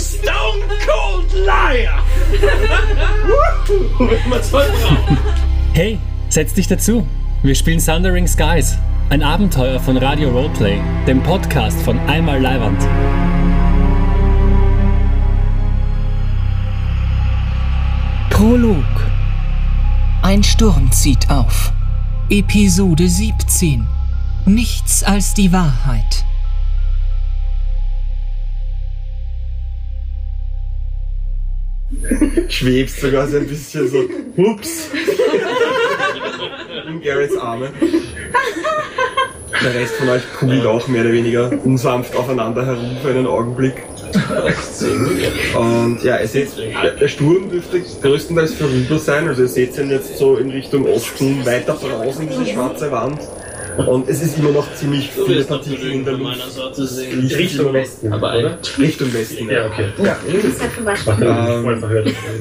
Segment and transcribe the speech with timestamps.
[0.00, 2.02] Stone Cold Liar!
[5.74, 5.98] Hey,
[6.30, 7.06] setz dich dazu.
[7.42, 8.78] Wir spielen Thundering Skies,
[9.10, 12.80] ein Abenteuer von Radio Roleplay, dem Podcast von Einmal Leiwand.
[18.30, 18.84] Prolog.
[20.22, 21.74] Ein Sturm zieht auf.
[22.30, 23.86] Episode 17.
[24.46, 26.24] Nichts als die Wahrheit.
[32.50, 34.04] Schwebst sogar so ein bisschen so,
[34.36, 34.90] hups,
[36.88, 37.70] in Garretts Arme.
[39.62, 43.82] Der Rest von euch kugelt auch mehr oder weniger unsanft aufeinander herum für einen Augenblick.
[45.54, 46.48] Und ja, ihr seht,
[47.00, 49.28] der Sturm dürfte größtenteils vorüber sein.
[49.28, 53.20] Also ihr seht ihn jetzt so in Richtung Osten, weiter draußen, diese schwarze Wand.
[53.76, 56.78] Und es ist immer noch ziemlich viele Partikel in der Luft.
[57.36, 58.58] Richtung Westen, aber oder?
[58.78, 59.66] Richtung Westen, ja.
[59.66, 59.88] okay.
[60.02, 60.16] Ja,
[61.20, 61.82] ähm,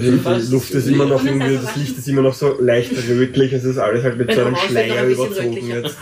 [0.01, 3.63] die Luft ist immer noch irgendwie, das Licht ist immer noch so leicht rötlich, es
[3.63, 5.97] ist alles halt mit so einem Schleier überzogen jetzt.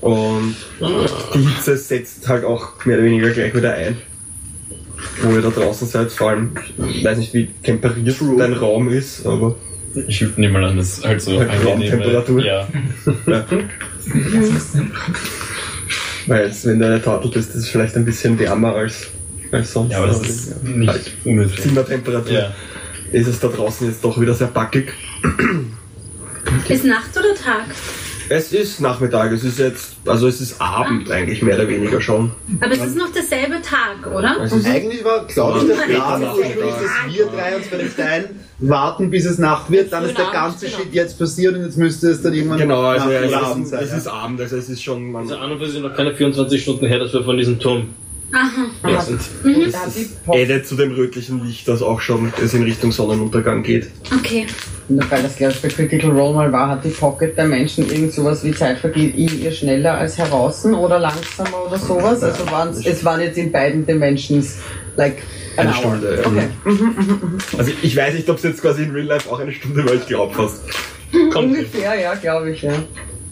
[0.00, 0.56] Und
[1.34, 3.98] die Hitze setzt halt auch mehr oder weniger gleich wieder ein.
[5.22, 6.52] Wo ihr da draußen seid, vor allem,
[6.88, 9.56] ich weiß nicht, wie temperiert dein Raum ist, aber.
[9.94, 12.44] Ich nehme mal an, das ist halt so halt Raumtemperatur.
[12.44, 12.68] Ja.
[13.26, 13.44] ja.
[16.26, 19.08] Weil jetzt, wenn du eine Tortel bist, ist es vielleicht ein bisschen wärmer als,
[19.50, 19.90] als sonst.
[19.90, 21.64] Ja, aber das ist nicht halt ungefähr.
[21.64, 22.32] Zimmertemperatur.
[22.32, 22.54] Ja.
[23.10, 24.92] Ist es da draußen jetzt doch wieder sehr backig.
[26.68, 27.64] Ist Nacht oder Tag?
[28.32, 32.30] Es ist Nachmittag, es ist jetzt, also es ist Abend eigentlich mehr oder weniger schon.
[32.60, 34.36] Aber es ist noch derselbe Tag, oder?
[34.44, 37.90] Es ist Eigentlich war, glaube ich, der Plan ursprünglich, dass wir drei uns bei dem
[37.90, 38.24] Stein
[38.60, 40.78] warten, bis es Nacht wird, dann ist der ganze genau.
[40.78, 43.82] Shit jetzt passiert und jetzt müsste es dann irgendwann Genau, also es ist, Abend sein.
[43.82, 45.10] es ist Abend, also es ist schon.
[45.10, 47.58] Man, Also an und für sich noch keine 24 Stunden her, dass wir von diesem
[47.58, 47.88] Turm
[48.32, 49.00] Aha.
[49.00, 49.20] sind.
[49.44, 49.72] Mhm.
[50.28, 53.88] addet zu dem rötlichen Licht, das auch schon es in Richtung Sonnenuntergang geht.
[54.12, 54.46] Okay.
[54.88, 58.12] Weil das glaube ich bei Critical Role mal war, hat die Pocket der Menschen irgend
[58.12, 62.22] sowas wie Zeit vergeht in ihr schneller als heraus oder langsamer oder sowas.
[62.22, 64.58] Also waren's, es waren jetzt in beiden Dimensions
[64.96, 65.18] like
[65.56, 65.96] an Eine hour.
[65.96, 66.22] Stunde.
[66.22, 66.26] ja.
[66.26, 66.48] Okay.
[67.58, 69.94] Also ich weiß nicht, ob es jetzt quasi in Real Life auch eine Stunde war,
[69.94, 70.62] ich glaube fast.
[71.36, 72.72] Ungefähr, ja, glaube ich, ja.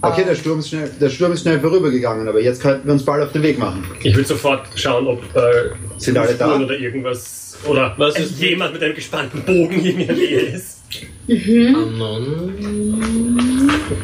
[0.00, 3.04] Okay, der Sturm, ist schnell, der Sturm ist schnell vorübergegangen, aber jetzt könnten wir uns
[3.04, 3.84] bald auf den Weg machen.
[4.02, 6.56] Ich will sofort schauen, ob äh, Sind alle da?
[6.60, 10.76] Oder irgendwas oder Was ist- jemand mit einem gespannten Bogen in der Nähe ist.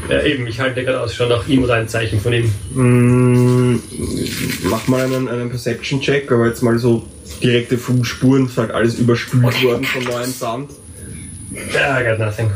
[0.09, 2.50] Ja, eben, ich halte gerade Ausschau nach ihm oder ein Zeichen von ihm.
[2.75, 3.81] Mm,
[4.65, 7.04] mach mal einen, einen Perception-Check, aber jetzt mal so
[7.43, 10.71] direkte Fußspuren, ist halt alles überspült worden von neuem Sand.
[11.72, 12.50] Ja, I got nothing.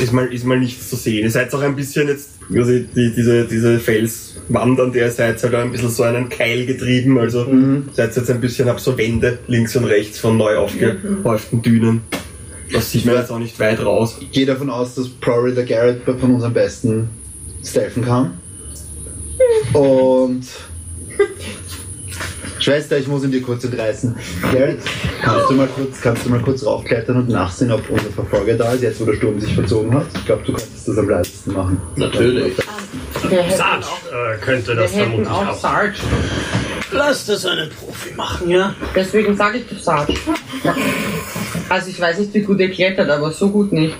[0.00, 1.24] Ist mal, ist mal nichts zu sehen.
[1.24, 5.42] Ihr seid auch ein bisschen jetzt, also die, diese, diese Felswand, an der ihr seid,
[5.42, 7.18] halt auch ein bisschen so einen Keil getrieben.
[7.18, 7.46] Also
[7.94, 12.02] seid jetzt ein bisschen, habt so Wände links und rechts von neu aufgehäuften Dünen.
[12.72, 14.18] Das sieht man jetzt auch nicht weit raus.
[14.20, 17.08] Ich gehe davon aus, dass Prory der Garrett von uns am besten
[17.64, 18.32] stealthen kann.
[19.72, 20.44] Und.
[22.66, 24.16] Schwester, ich muss ihn dir kurz entreißen.
[24.52, 24.80] Garrett,
[25.22, 28.72] kannst du mal kurz, kannst du mal kurz raufklettern und nachsehen, ob unser Verfolger da
[28.72, 30.06] ist, jetzt wo der Sturm sich verzogen hat?
[30.16, 31.80] Ich glaube, du könntest das am leichtesten machen.
[31.94, 32.56] Natürlich.
[33.56, 35.54] Sarge äh, könnte das vermutlich auch auch.
[35.56, 35.94] Sarge.
[36.90, 38.74] Lass das einen Profi machen, ja?
[38.96, 40.14] Deswegen sage ich Sarge.
[41.68, 43.94] Also ich weiß nicht, wie gut er klettert, aber so gut nicht.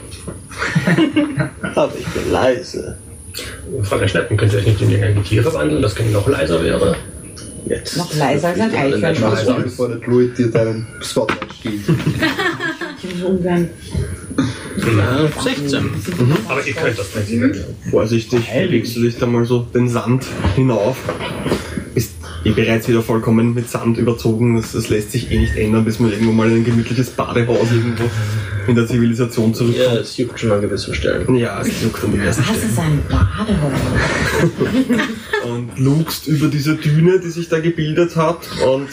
[1.77, 2.99] Aber ich bin leise.
[3.83, 6.97] Frau der Schneppen, könnt ihr euch nicht in irgendein Tier verwandeln, das noch leiser wäre?
[7.67, 7.97] Jetzt.
[7.97, 9.25] Noch leiser als ein Eichhörnchen.
[9.25, 11.83] Mach es bevor der Druid dir deinen Spotlight stiehlt.
[13.25, 13.69] Ungern.
[14.97, 15.91] Na, 16.
[16.49, 17.65] Aber ihr könnt das prinzipiell.
[17.91, 20.97] Vorsichtig legst du dich da mal so den Sand hinauf.
[21.95, 22.13] Ist
[22.45, 24.57] eh bereits wieder vollkommen mit Sand überzogen.
[24.57, 27.73] Das, das lässt sich eh nicht ändern, bis man irgendwo mal in ein gemütliches Badehaus
[27.73, 28.05] irgendwo
[28.69, 29.97] in der Zivilisation Ja, zurückkommt.
[30.01, 31.35] es juckt schon an gewissen Stellen.
[31.37, 32.71] Ja, es juckt an Was Stellen.
[32.71, 33.73] ist ein Badehaus?
[35.49, 38.89] Und lugst über diese Düne, die sich da gebildet hat und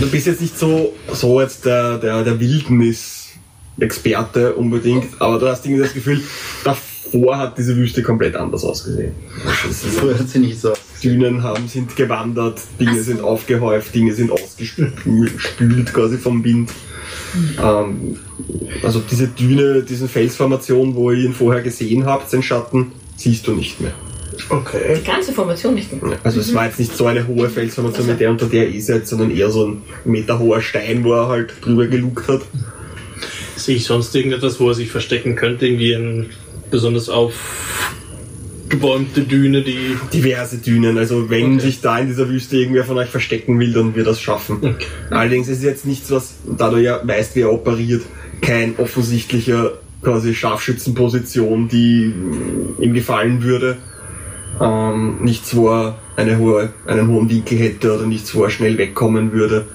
[0.00, 5.64] du bist jetzt nicht so, so jetzt der, der, der Wildnis-Experte unbedingt, aber du hast
[5.66, 6.20] irgendwie das Gefühl,
[6.64, 9.12] davor hat diese Wüste komplett anders ausgesehen.
[9.44, 10.72] Das ist Früher hat sie nicht so.
[11.02, 16.70] Dünen haben, sind gewandert, Dinge sind aufgehäuft, Dinge sind ausgespült quasi vom Wind.
[17.62, 18.18] Ähm,
[18.82, 23.52] also diese Düne, diese Felsformation, wo ihr ihn vorher gesehen habt, den Schatten, siehst du
[23.52, 23.94] nicht mehr.
[24.48, 24.98] Okay.
[25.00, 26.18] Die ganze Formation nicht mehr.
[26.22, 29.06] Also es war jetzt nicht so eine hohe Felsformation mit der unter der ihr seid,
[29.06, 32.42] sondern eher so ein meterhoher Stein, wo er halt drüber gelugt hat.
[33.56, 35.66] Sehe ich sonst irgendetwas, wo er sich verstecken könnte?
[35.66, 36.30] Irgendwie ein
[36.70, 37.32] besonders auf
[38.68, 39.96] gebäumte Düne, die.
[40.12, 40.98] diverse Dünen.
[40.98, 44.20] Also wenn sich da in dieser Wüste irgendwer von euch verstecken will, dann wird das
[44.20, 44.76] schaffen.
[45.10, 48.02] Allerdings ist es jetzt nichts, was, da du ja weißt, wie er operiert,
[48.40, 49.72] kein offensichtlicher
[50.02, 52.12] quasi Scharfschützenposition, die
[52.78, 53.76] ihm gefallen würde.
[54.60, 58.78] Ähm, nichts, wo er eine hohe, einen hohen Winkel hätte oder nichts, wo er schnell
[58.78, 59.66] wegkommen würde.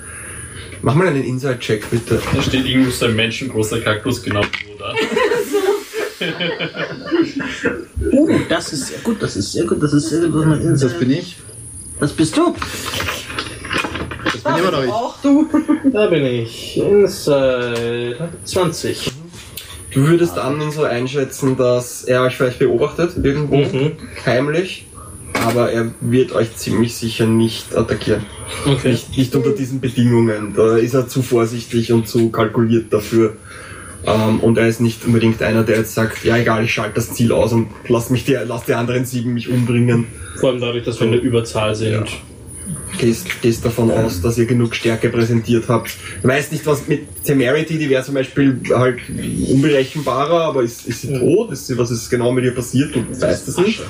[0.82, 2.20] Mach mal einen Inside-Check, bitte.
[2.34, 4.94] Da steht irgendwo so ein menschengroßer Kaktus genau wo da.
[8.12, 10.34] Uh, das ist sehr gut, das ist sehr gut, das ist sehr gut.
[10.34, 11.38] was man Das bin ich.
[12.00, 12.56] Das bist du.
[14.24, 14.90] Das bin immer noch ich.
[14.90, 15.48] Auch du.
[15.92, 16.78] Da bin ich.
[16.78, 19.12] Inside 20.
[19.94, 23.92] Du würdest Annen so einschätzen, dass er euch vielleicht beobachtet, irgendwo, Mhm.
[24.26, 24.86] heimlich,
[25.34, 28.26] aber er wird euch ziemlich sicher nicht attackieren.
[28.66, 28.92] Okay.
[28.92, 30.54] Nicht, nicht unter diesen Bedingungen.
[30.56, 33.36] Da ist er zu vorsichtig und zu kalkuliert dafür.
[34.06, 37.14] Ähm, und er ist nicht unbedingt einer, der jetzt sagt, ja egal, ich schalte das
[37.14, 40.08] Ziel aus und lass mich die, lass die anderen sieben mich umbringen.
[40.40, 42.08] Vor allem dadurch, dass wir in der Überzahl sind.
[42.98, 45.92] Gehst, gehst davon aus, dass ihr genug Stärke präsentiert habt.
[46.22, 49.00] Du weißt nicht, was mit Temerity, die wäre zum Beispiel halt
[49.50, 51.52] unberechenbarer, aber ist, ist sie tot?
[51.52, 52.94] Ist sie, was ist genau mit ihr passiert?
[52.96, 53.82] Du weißt es nicht.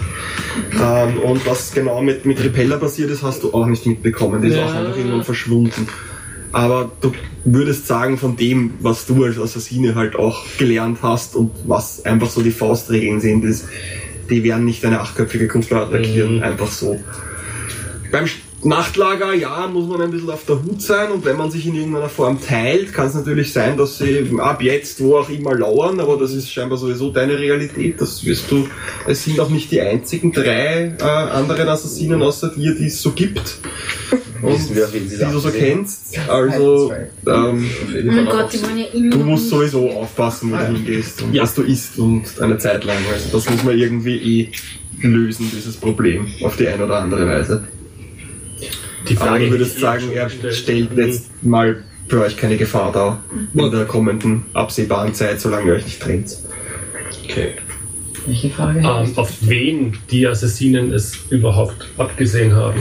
[0.79, 4.41] Ähm, und was genau mit, mit Repeller passiert ist, hast du auch nicht mitbekommen.
[4.41, 4.65] Die ist Ja.
[4.65, 5.87] auch einfach irgendwann verschwunden.
[6.51, 7.13] Aber du
[7.45, 12.30] würdest sagen, von dem, was du als Assassine halt auch gelernt hast und was einfach
[12.30, 13.65] so die Faustregeln sind, ist,
[14.30, 17.00] die werden nicht eine achtköpfige Gruppe attackieren, einfach so.
[18.12, 18.27] Beim
[18.63, 21.75] Nachtlager, ja, muss man ein bisschen auf der Hut sein und wenn man sich in
[21.75, 25.99] irgendeiner Form teilt, kann es natürlich sein, dass sie ab jetzt wo auch immer lauern,
[25.99, 27.99] aber das ist scheinbar sowieso deine Realität.
[27.99, 28.67] Das wirst du.
[29.07, 33.11] Es sind auch nicht die einzigen drei äh, anderen Assassinen außer dir, die es so
[33.11, 33.57] gibt.
[34.41, 36.17] Und wir, die du so kennst.
[36.27, 36.91] Also
[37.27, 39.09] ähm, Oh mein Gott, die wollen ja immer.
[39.11, 42.97] du musst sowieso aufpassen, wo du hingehst und was du isst und eine Zeit lang.
[43.13, 44.51] Also das muss man irgendwie eh
[45.07, 47.63] lösen, dieses Problem, auf die eine oder andere Weise.
[49.11, 53.21] Die Aber Frage du würdest sagen, er stellt jetzt mal für euch keine Gefahr dar
[53.53, 56.37] in der kommenden absehbaren Zeit, solange ihr euch nicht trennt.
[57.25, 57.55] Okay.
[58.25, 58.79] Welche Frage?
[58.79, 62.79] Ähm, auf wen die Assassinen es überhaupt abgesehen haben.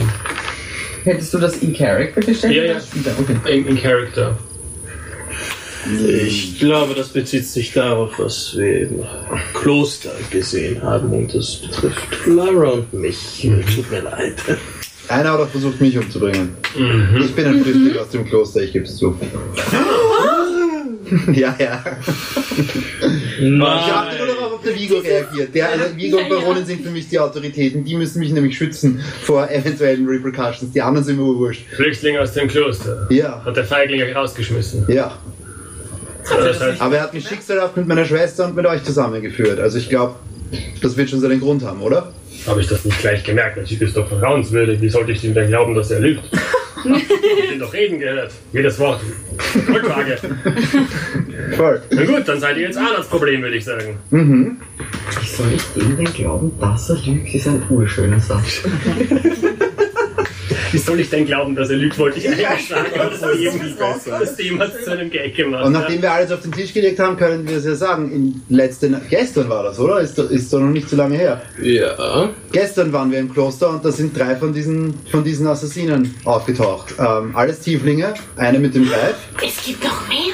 [1.03, 2.55] Hättest du das in Character gestellt?
[2.55, 2.79] Ja, ja.
[3.19, 3.57] Okay.
[3.57, 4.37] In, in Character.
[6.07, 9.03] Ich glaube, das bezieht sich darauf, was wir im
[9.53, 13.49] Kloster gesehen haben und das betrifft Lara und mich.
[13.75, 14.35] Tut mir leid.
[15.11, 16.55] Einer hat auch versucht, mich umzubringen.
[16.77, 17.17] Mhm.
[17.21, 19.15] Ich bin ein Flüchtling aus dem Kloster, ich gebe es zu.
[21.33, 21.83] ja, ja.
[23.39, 25.53] Ich achte nur darauf, ob der Vigo reagiert.
[25.53, 27.83] Der, also Vigo und Baronin sind für mich die Autoritäten.
[27.83, 30.71] Die müssen mich nämlich schützen vor eventuellen Repercussions.
[30.73, 31.65] Die anderen sind mir wurscht.
[31.75, 33.07] Flüchtling aus dem Kloster.
[33.09, 34.85] Ja, Hat der Feigling euch rausgeschmissen.
[34.87, 35.17] ja.
[36.29, 39.59] Heißt, Aber er hat mich schicksalhaft mit meiner Schwester und mit euch zusammengeführt.
[39.59, 40.15] Also ich glaube,
[40.81, 42.11] das wird schon seinen Grund haben, oder?
[42.47, 43.57] habe ich das nicht gleich gemerkt.
[43.57, 44.81] Der Typ ist doch vertrauenswürdig.
[44.81, 46.23] Wie sollte ich ihm denn glauben, dass er lügt?
[46.83, 48.31] ich hab ihn doch reden gehört.
[48.53, 49.01] Jedes Wort.
[49.67, 50.17] Rückfrage.
[51.55, 51.81] Voll.
[51.91, 53.97] Na gut, dann seid ihr jetzt Ahnungsproblem, würde ich sagen.
[54.09, 54.57] Mhm.
[55.25, 58.63] Soll ich dem denn glauben, dass er lügt, ist ein urschöner Satz.
[60.71, 62.85] Wie soll ich denn glauben, dass er lügt, wollte ich eigentlich sagen.
[62.99, 64.19] Aber viel besser.
[64.19, 65.65] das Thema ist zu einem Gag gemacht.
[65.65, 68.11] Und nachdem wir alles auf den Tisch gelegt haben, können wir es ja sagen.
[68.11, 69.99] In letzten, gestern war das, oder?
[69.99, 71.41] Ist, doch- ist doch noch nicht so lange her.
[71.61, 72.29] Ja.
[72.51, 76.93] Gestern waren wir im Kloster und da sind drei von diesen, von diesen Assassinen aufgetaucht.
[76.99, 80.33] Ähm, alles Tieflinge, eine mit dem Greif, Es gibt noch mehr?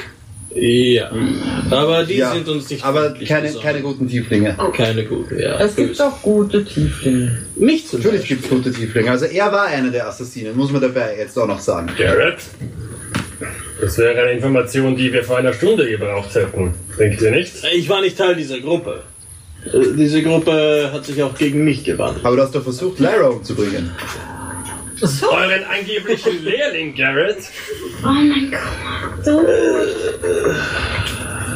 [0.60, 1.10] Ja.
[1.70, 4.56] Aber die Ja, sind uns nicht aber keine, keine guten Tieflinge.
[4.76, 5.58] Keine gute, ja.
[5.60, 7.38] Es gibt auch gute Tieflinge.
[7.56, 9.10] Nicht zum Natürlich gibt es gute Tieflinge.
[9.10, 11.88] Also er war einer der Assassinen, muss man dabei jetzt auch noch sagen.
[11.96, 12.38] Garrett?
[13.80, 16.74] Das wäre eine Information, die wir vor einer Stunde gebraucht hätten.
[16.98, 17.52] Denkt ihr nicht?
[17.74, 19.02] Ich war nicht Teil dieser Gruppe.
[19.66, 22.18] Äh, Diese Gruppe hat sich auch gegen mich gewandt.
[22.24, 23.92] Aber du hast doch versucht, Lyra umzubringen.
[25.02, 27.38] Euren angeblichen Lehrling, Garrett?
[28.02, 29.26] Oh mein Gott.
[29.26, 29.46] Du.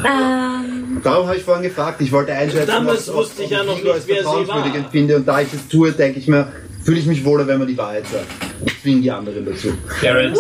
[0.04, 3.60] Ähm, Darum habe ich vorhin gefragt, ich wollte einschätzen, Damals ob- ob- wusste ich ja
[3.60, 4.78] ob noch nicht, als wer sie vertrauenswürdig war.
[4.80, 6.52] empfinde und da ich es tue, denke ich mir,
[6.84, 8.26] fühle ich mich wohler, wenn man die Wahrheit sagt.
[8.64, 9.72] Ich zwinge die anderen dazu.
[10.00, 10.36] Garrett?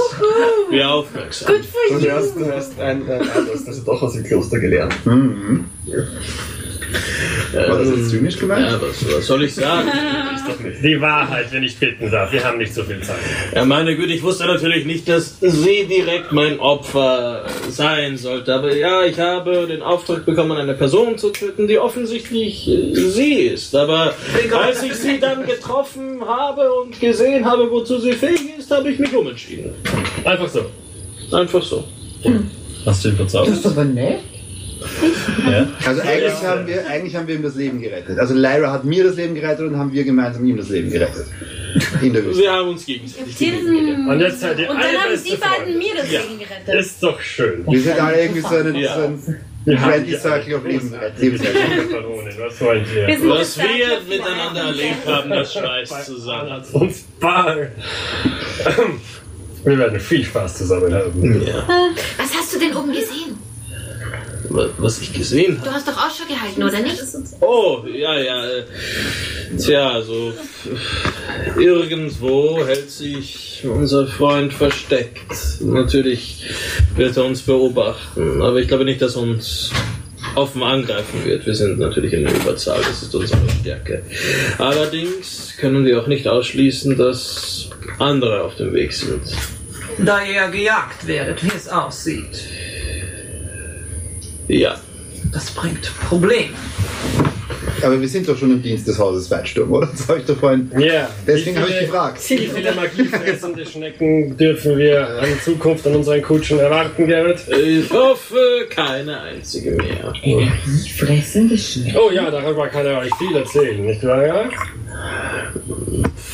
[0.70, 1.54] Wer aufmerksam.
[1.54, 2.10] good for Du you.
[2.12, 4.94] hast, du hast, ein, ein, ein, du hast also doch aus dem Kloster gelernt.
[5.06, 5.64] Mhm.
[7.68, 8.66] War das jetzt zynisch gemeint?
[8.70, 9.88] Ja, was, was soll ich sagen?
[10.82, 12.32] Die Wahrheit, wenn ich bitten darf.
[12.32, 13.16] Wir haben nicht so viel Zeit.
[13.54, 18.54] Ja, meine Güte, ich wusste natürlich nicht, dass sie direkt mein Opfer sein sollte.
[18.54, 23.34] Aber ja, ich habe den Auftrag bekommen, eine Person zu töten, die offensichtlich äh, sie
[23.34, 23.74] ist.
[23.74, 24.14] Aber
[24.64, 28.98] als ich sie dann getroffen habe und gesehen habe, wozu sie fähig ist, habe ich
[28.98, 29.72] mich umentschieden.
[30.24, 30.66] Einfach so.
[31.36, 31.84] Einfach so.
[32.84, 33.48] Hast du ihn Das verzaubert?
[33.54, 34.20] ist aber nett.
[35.50, 35.66] Ja.
[35.86, 38.18] Also eigentlich haben, wir, eigentlich haben wir ihm das Leben gerettet.
[38.18, 41.26] Also Lyra hat mir das Leben gerettet und haben wir gemeinsam ihm das Leben gerettet.
[42.02, 42.42] In der Wüste.
[42.42, 44.08] Wir haben uns gegenseitig Leben.
[44.08, 46.20] Und jetzt ihr Und dann haben die beiden mir das Ja.
[46.20, 46.74] Leben gerettet.
[46.74, 47.64] Ist doch schön.
[47.66, 48.94] Wir sind alle irgendwie so ein, Ja.
[48.94, 50.92] so ein Wir die Circle of Leben.
[50.92, 53.20] Was wollen Wir Sie?
[53.20, 56.62] sind Was wir wir miteinander erlebt haben, das schweißt zusammen.
[56.72, 57.72] Uns Ball.
[59.64, 61.42] Wir werden viel Spaß zusammen haben.
[61.46, 61.64] Ja.
[62.18, 63.38] Was hast du denn oben gesehen?
[64.48, 65.68] Wa- Was ich gesehen habe.
[65.68, 67.00] Du hast doch Ausschau gehalten, oder nicht?
[67.40, 68.46] Oh, ja, ja.
[68.46, 68.64] äh,
[69.58, 70.32] Tja, also
[71.58, 75.20] irgendwo hält sich unser Freund versteckt.
[75.60, 76.46] Natürlich
[76.96, 79.70] wird er uns beobachten, aber ich glaube nicht, dass er uns
[80.34, 81.44] offen angreifen wird.
[81.46, 84.02] Wir sind natürlich in der Überzahl, das ist unsere Stärke.
[84.58, 87.68] Allerdings können wir auch nicht ausschließen, dass
[87.98, 89.20] andere auf dem Weg sind.
[89.98, 92.44] Da ihr gejagt werdet, wie es aussieht.
[94.48, 94.76] Ja.
[95.32, 96.50] Das bringt Probleme.
[97.82, 99.88] Aber wir sind doch schon im Dienst des Hauses Weitsturm, oder?
[99.88, 100.70] Das habe ich doch vorhin.
[100.78, 101.08] Ja.
[101.26, 102.30] Deswegen habe ich gefragt.
[102.30, 107.40] Wie viele magiefressende Schnecken dürfen wir in Zukunft an unseren Kutschen erwarten, Gerrit?
[107.48, 110.12] Ich hoffe, keine einzige mehr.
[110.96, 111.98] Fressende Schnecken.
[111.98, 114.26] Oh ja, darüber kann er euch viel erzählen, nicht wahr?
[114.26, 114.48] Ja?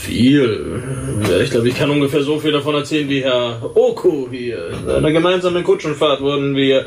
[0.08, 0.82] Viel.
[1.30, 4.70] Ja, ich glaube, ich kann ungefähr so viel davon erzählen wie Herr Oku hier.
[4.70, 6.86] In einer gemeinsamen Kutschenfahrt wurden wir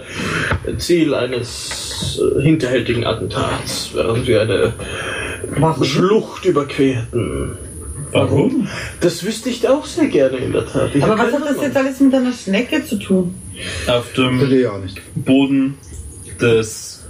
[0.79, 4.73] Ziel eines äh, hinterhältigen Attentats, während wir eine
[5.83, 7.57] Schlucht überquerten.
[8.11, 8.67] Warum?
[9.01, 10.89] Das wüsste ich auch sehr gerne in der Tat.
[10.95, 13.35] Ich Aber was hat das jetzt alles mit einer Schnecke zu tun?
[13.87, 14.39] Auf dem.
[15.13, 15.77] Boden
[16.41, 17.00] des,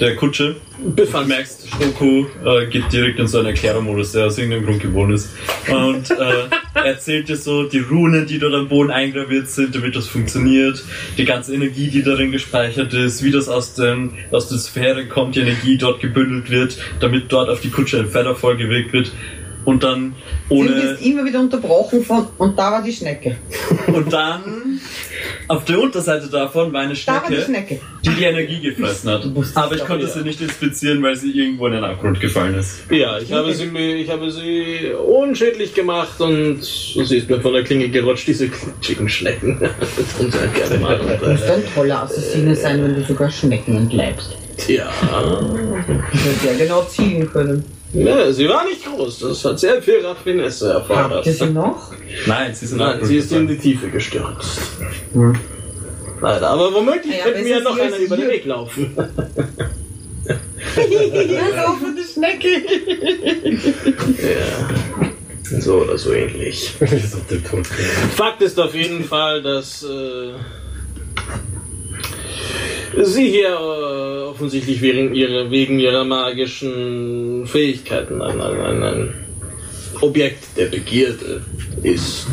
[0.00, 0.56] der Kutsche.
[0.78, 5.12] Du merkst, Stoko äh, geht direkt in so einen Erklärermodus, der aus irgendeinem Grund gewohnt
[5.12, 5.30] ist.
[5.68, 10.06] Und äh, erzählt dir so die Runen, die dort am Boden eingraviert sind, damit das
[10.06, 10.82] funktioniert.
[11.18, 15.36] Die ganze Energie, die darin gespeichert ist, wie das aus, den, aus der Sphäre kommt,
[15.36, 19.12] die Energie dort gebündelt wird, damit dort auf die Kutsche ein Featherfall gewirkt wird.
[19.66, 20.14] Und dann
[20.48, 20.70] Du ohne.
[20.70, 23.36] bist immer wieder unterbrochen von und da war die Schnecke.
[23.86, 24.80] Und dann
[25.50, 27.80] auf der Unterseite davon war eine Da war die Schnecke, Schnecke.
[28.04, 29.28] die die Energie gefressen hat.
[29.56, 32.82] Aber ich konnte sie nicht inspizieren, weil sie irgendwo in den Abgrund gefallen ist.
[32.90, 37.52] Ja, ich habe, sie, mir- ich habe sie unschädlich gemacht und sie ist mir von
[37.52, 39.58] der Klinge gerutscht, diese klitschigen Schnecken.
[40.20, 40.98] Das halt gerne mal.
[41.20, 44.36] Du musst ein toller Assassine sein, wenn du sogar Schnecken entleibst.
[44.68, 44.88] Ja.
[45.10, 47.64] Du hättest ja genau zielen können.
[47.92, 51.12] Ja, sie war nicht groß, das hat sehr viel Raffinesse erfordert.
[51.12, 51.92] Habt ihr sie noch?
[52.26, 54.60] Nein, sie sind Nein, sie ist in die Tiefe gestürzt.
[56.20, 58.28] Leider, aber womöglich Ja, könnte mir ja noch einer über den.
[58.28, 58.96] Weg laufen.
[60.76, 62.48] Die Schnecke.
[64.22, 65.60] ja.
[65.60, 66.74] So oder so ähnlich.
[68.16, 70.32] Fakt ist auf jeden Fall, dass äh,
[72.96, 79.14] sie hier äh, offensichtlich wegen ihrer, wegen ihrer magischen Fähigkeiten ein, ein, ein, ein
[80.00, 81.42] Objekt der Begierde
[81.82, 82.26] ist.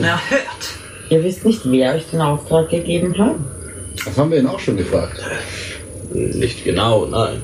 [0.00, 0.42] Na, hört.
[1.10, 3.36] Ihr wisst nicht, wer euch den Auftrag gegeben hat?
[4.04, 5.20] Das haben wir ihn auch schon gefragt.
[6.12, 7.42] Nicht genau, nein.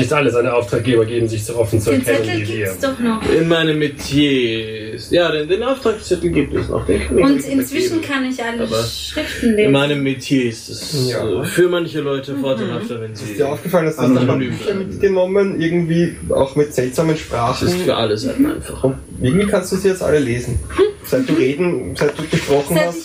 [0.00, 2.66] Nicht alle seine Auftraggeber geben sich so offen zu Den erkennen Zettel wie wir.
[2.66, 3.22] gibt's doch noch.
[3.32, 4.94] In meinem Metier.
[4.94, 6.84] ist- Ja, den, den Auftragszettel gibt es noch.
[6.86, 8.12] Den kann ich Und euch inzwischen übergeben.
[8.12, 9.72] kann ich alle Aber Schriften In lesen.
[9.72, 11.42] meinem Metier ist es Ja.
[11.42, 13.34] äh, für manche Leute vorteilhafter, wenn Ist sie.
[13.34, 14.26] dir aufgefallen, dass du Anonym.
[14.26, 17.68] dann Bücher mitgenommen, irgendwie auch mit seltsamen Das ist Sprachen?
[17.68, 18.84] für alle Seiten einfach.
[18.84, 20.58] Und irgendwie kannst du sie jetzt alle lesen.
[21.04, 22.96] Seit du reden, seit du gesprochen Seit hast,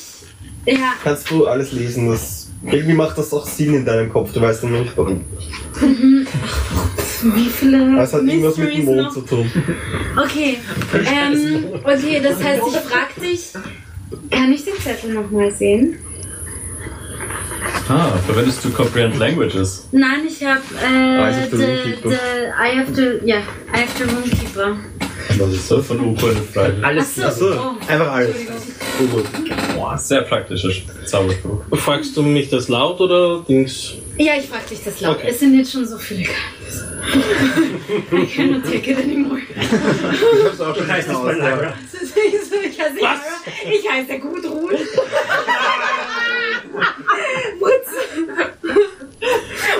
[0.65, 2.09] ich, ja, kannst du alles lesen.
[2.09, 5.24] Das, irgendwie macht das auch Sinn in deinem Kopf, du weißt nur nicht warum.
[7.24, 9.13] wie viele Das hat irgendwas mit dem Mond noch?
[9.13, 9.51] zu tun.
[10.17, 10.57] Okay,
[10.93, 13.51] ähm, okay, das heißt, ich frag dich,
[14.31, 15.97] kann ich den Zettel nochmal sehen?
[17.88, 19.88] Ah, verwendest du Comprehend Languages?
[19.91, 22.15] Nein, ich hab, Eyes äh, of the the,
[22.59, 23.38] I have to, ja,
[23.71, 24.77] I have to Roomkeeper.
[25.29, 26.75] Das ist so von Uko eine Frage.
[26.82, 28.36] Alles Achso, oh, Einfach alles.
[29.00, 29.24] Entschuldigung.
[29.75, 30.70] Boah, sehr praktischer
[31.05, 31.63] Zauberspruch.
[31.77, 33.94] Fragst du mich das laut oder Dings?
[34.17, 35.17] Ja, ich frag dich das laut.
[35.17, 35.27] Okay.
[35.29, 36.96] Es sind jetzt schon so viele Geheimnisse.
[38.12, 39.41] I cannot take it anymore.
[39.50, 41.74] Ich hab's auch schon Heißt ja.
[42.67, 43.22] Ich heiße Lara.
[43.72, 44.72] Ich heiße Gudrun.
[47.60, 47.89] Putz.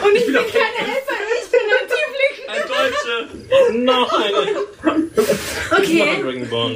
[0.06, 1.18] Und ich, bin keine Helfer,
[1.66, 2.36] ich bin ein Tiefling.
[2.48, 3.20] Ein Deutscher!
[3.74, 4.42] Noch eine!
[5.78, 6.22] Okay.
[6.22, 6.74] Dragonborn.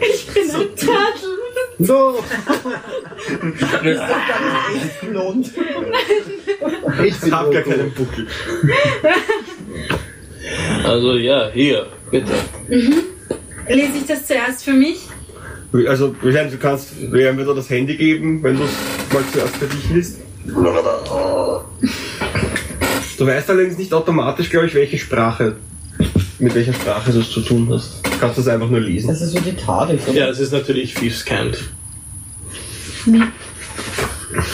[0.00, 1.36] Ich bin ein Turtle.
[1.78, 2.24] So,
[5.02, 5.50] Blond.
[7.04, 8.26] ich bin Hab gar keinen Buckel.
[10.84, 12.32] Also ja, hier, bitte.
[13.68, 15.00] Lese ich das zuerst für mich?
[15.86, 18.70] Also, Wilhelm, du kannst, werden wir dir das Handy geben, wenn du es
[19.16, 20.18] mal zuerst für dich liest?
[23.18, 25.56] Du weißt allerdings nicht automatisch, glaube ich, welche Sprache,
[26.38, 28.04] mit welcher Sprache du es zu tun hast.
[28.04, 29.08] Du kannst das einfach nur lesen.
[29.08, 30.12] Das ist wie die oder?
[30.12, 31.56] Ja, es ist natürlich Thieves Cant.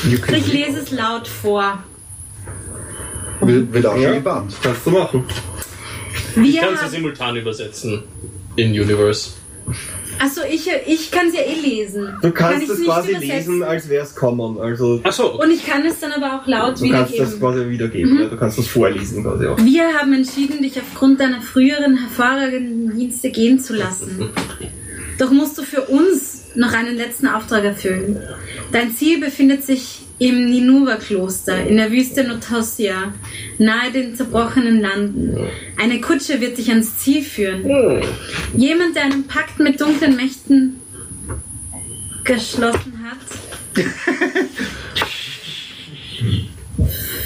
[0.04, 1.82] Ich lese es laut vor.
[3.40, 4.54] Wird, wird auch schon gebannt.
[4.62, 5.24] Kannst du machen.
[6.36, 8.04] Wir Ich kann es ja simultan übersetzen.
[8.54, 9.30] In Universe.
[10.24, 12.14] Achso, ich, ich kann es ja eh lesen.
[12.22, 14.56] Du kann kannst ich es nicht quasi lesen, als wäre es Common.
[14.60, 15.42] Also, Achso.
[15.42, 17.18] Und ich kann es dann aber auch laut du kannst wiedergeben.
[17.18, 18.14] das quasi wiedergeben.
[18.14, 18.20] Mhm.
[18.20, 19.58] Ja, du kannst das vorlesen quasi auch.
[19.58, 24.30] Wir haben entschieden, dich aufgrund deiner früheren hervorragenden Dienste gehen zu lassen.
[25.18, 28.16] Doch musst du für uns noch einen letzten Auftrag erfüllen.
[28.70, 33.12] Dein Ziel befindet sich im Ninuva-Kloster in der Wüste Notosia,
[33.58, 35.48] nahe den zerbrochenen Landen.
[35.76, 37.64] Eine Kutsche wird dich ans Ziel führen.
[38.56, 40.80] Jemand, der einen Pakt mit dunklen Mächten
[42.22, 43.18] geschlossen hat,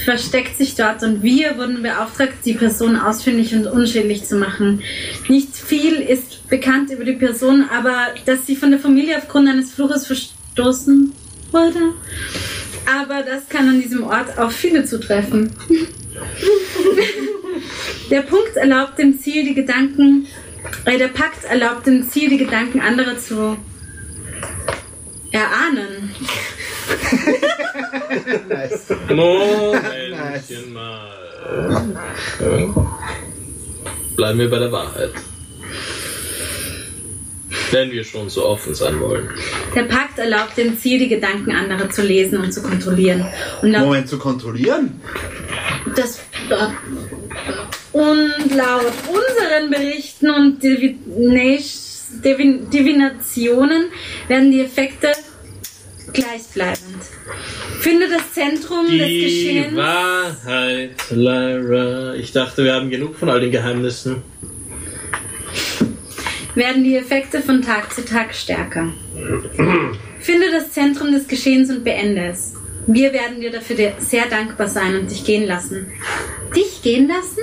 [0.06, 4.80] versteckt sich dort und wir wurden beauftragt, die Person ausfindig und unschädlich zu machen.
[5.28, 9.72] Nicht viel ist bekannt über die Person, aber dass sie von der Familie aufgrund eines
[9.72, 11.12] Fluches verstoßen
[11.52, 11.92] wurde.
[12.86, 15.50] Aber das kann an diesem Ort auf viele zutreffen.
[18.10, 20.28] Der Punkt erlaubt dem Ziel die Gedanken,
[20.84, 23.56] äh, der Pakt erlaubt dem Ziel die Gedanken anderer zu
[25.32, 26.14] erahnen.
[28.48, 28.94] Nice.
[29.08, 31.10] Momentchen mal.
[34.16, 35.10] Bleiben wir bei der Wahrheit.
[37.70, 39.28] Wenn wir schon so offen sein wollen.
[39.75, 43.26] Der Pakt erlaubt dem Ziel, die Gedanken anderer zu lesen und zu kontrollieren.
[43.62, 45.00] Und laut, Moment zu kontrollieren?
[45.96, 46.20] das,
[47.92, 51.87] und laut unseren Berichten und Divination-
[52.25, 53.87] Divin, Divinationen
[54.28, 55.08] werden die Effekte
[56.12, 57.02] gleichbleibend.
[57.80, 59.76] Finde das Zentrum des Die Geschehens.
[59.76, 62.14] Wahrheit, Lyra.
[62.14, 64.23] Ich dachte, wir haben genug von all den Geheimnissen.
[66.56, 68.92] Werden die Effekte von Tag zu Tag stärker.
[70.19, 72.54] Finde das Zentrum des Geschehens und beende es.
[72.86, 75.92] Wir werden dir dafür sehr dankbar sein und dich gehen lassen.
[76.54, 77.40] Dich gehen lassen?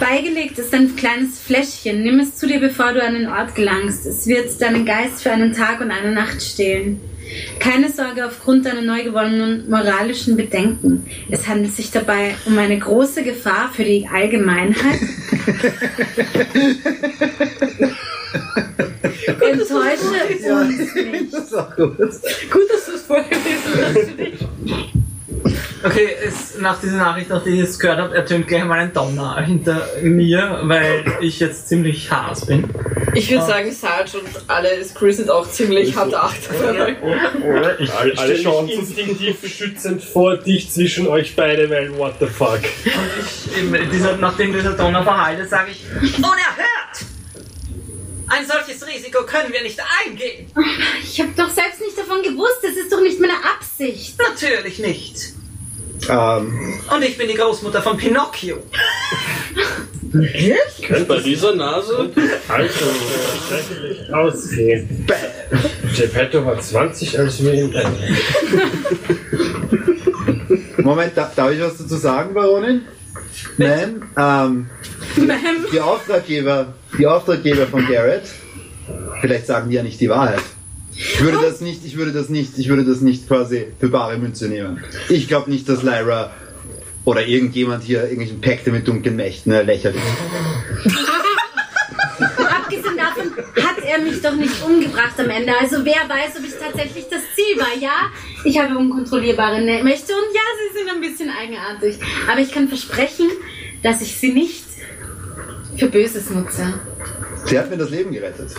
[0.00, 2.02] Beigelegt ist ein kleines Fläschchen.
[2.02, 4.06] Nimm es zu dir, bevor du an den Ort gelangst.
[4.06, 7.00] Es wird deinen Geist für einen Tag und eine Nacht stehlen.
[7.58, 11.06] Keine Sorge aufgrund deiner neu gewonnenen moralischen Bedenken.
[11.30, 15.00] Es handelt sich dabei um eine große Gefahr für die Allgemeinheit.
[19.40, 21.32] Enttäusche uns nicht.
[21.32, 21.98] Das ist auch gut.
[21.98, 23.98] Gut, dass du es vorgelesen hast.
[23.98, 24.48] für dich.
[25.84, 29.40] Okay, es, nach dieser Nachricht, nachdem ich es gehört habe, ertönt gleich mal ein Donner
[29.40, 32.64] hinter mir, weil ich jetzt ziemlich Haas bin.
[33.14, 36.38] Ich würde sagen, Sarge und alle Crew sind auch ziemlich hart acht.
[37.78, 42.60] Ich, Alle- stelle mich instinktiv beschützend vor dich zwischen euch beide, weil what the fuck.
[42.60, 45.84] Und ich, dieser, nachdem dieser Donner verhaltet, sage ich,
[46.18, 46.34] unerhört!
[48.30, 50.50] Ein solches Risiko können wir nicht eingehen.
[51.02, 52.58] Ich habe doch selbst nicht davon gewusst.
[52.62, 54.18] Das ist doch nicht meine Absicht.
[54.18, 55.32] Natürlich nicht.
[56.10, 58.58] Ähm, Und ich bin die Großmutter von Pinocchio.
[61.06, 62.10] Bei dieser Nase?
[62.48, 62.84] Also,
[63.48, 65.06] tatsächlich aussehen.
[65.96, 67.74] Geppetto hat 20, als wir ihn
[70.78, 72.82] Moment, da, darf ich was dazu sagen, Baronin?
[73.58, 74.66] Ma'am, ähm,
[75.72, 78.22] die Auftraggeber, die Auftraggeber von Garrett,
[79.20, 80.42] vielleicht sagen die ja nicht die Wahrheit.
[80.94, 84.18] Ich würde das nicht, ich würde das nicht, ich würde das nicht quasi für bare
[84.18, 84.82] Münze nehmen.
[85.08, 86.32] Ich glaube nicht, dass Lyra
[87.08, 90.02] oder irgendjemand hier irgendwelchen Pakte mit dunklen Mächten ne, lächerlich.
[92.18, 93.32] Abgesehen davon
[93.64, 95.54] hat er mich doch nicht umgebracht am Ende.
[95.58, 97.74] Also wer weiß, ob ich tatsächlich das Ziel war.
[97.80, 98.10] Ja,
[98.44, 101.98] ich habe unkontrollierbare Mächte und ja, sie sind ein bisschen eigenartig.
[102.30, 103.30] Aber ich kann versprechen,
[103.82, 104.66] dass ich sie nicht
[105.78, 106.74] für Böses nutze.
[107.46, 108.50] Sie hat mir das Leben gerettet.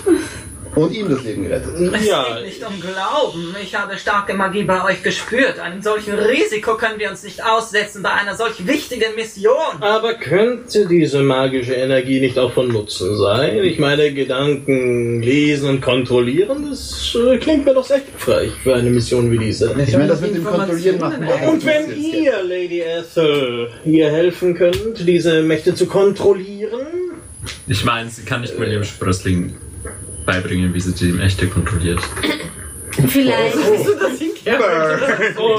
[0.75, 1.73] Und ihm das Leben gerettet.
[1.93, 2.23] Es Ja.
[2.35, 3.55] geht nicht um Glauben.
[3.61, 5.59] Ich habe starke Magie bei euch gespürt.
[5.59, 9.55] Einem solchen Risiko können wir uns nicht aussetzen bei einer solch wichtigen Mission.
[9.81, 13.63] Aber könnte diese magische Energie nicht auch von Nutzen sein?
[13.63, 18.89] Ich meine, Gedanken lesen und kontrollieren, das äh, klingt mir doch sehr hilfreich für eine
[18.91, 19.75] Mission wie diese.
[19.85, 24.55] Ich meine, das mit dem Kontrollieren machen wir Und wenn ihr, Lady Ethel, ihr helfen
[24.55, 26.87] könnt, diese Mächte zu kontrollieren,
[27.67, 29.55] Ich meine, sie kann nicht mal ihrem Sprössling
[30.29, 31.99] beibringen, wie sie die Mächte kontrolliert.
[33.07, 33.55] Vielleicht.
[33.55, 33.63] und